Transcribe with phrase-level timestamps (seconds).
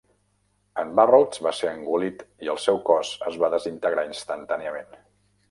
[0.83, 4.99] En Burroughs va ser engolit i el seu cos es va desintegrar instantàniament.